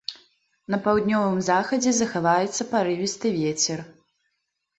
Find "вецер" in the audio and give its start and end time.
3.37-3.79